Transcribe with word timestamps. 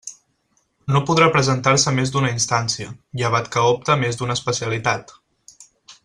No 0.93 1.01
podrà 1.09 1.25
presentar-se 1.35 1.93
més 1.99 2.13
d'una 2.15 2.31
instància, 2.37 2.87
llevat 3.21 3.51
que 3.57 3.65
opte 3.75 3.93
a 3.97 4.01
més 4.05 4.17
d'una 4.23 4.39
especialitat. 4.41 5.15